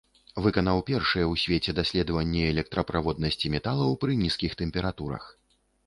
[0.45, 5.23] Выканаў першыя ў свеце даследаванні электраправоднасці металаў пры нізкіх тэмпературах.